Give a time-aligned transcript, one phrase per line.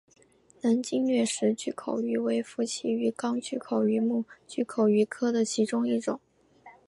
[0.61, 6.19] 南极掠食巨口鱼为辐鳍鱼纲巨口鱼目巨口鱼科的其中一种。